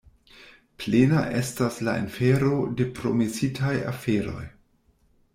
Plena 0.83 1.19
estas 1.41 1.75
la 1.87 1.93
infero 2.03 2.53
de 2.79 2.87
promesitaj 3.01 3.75
aferoj. 3.93 4.43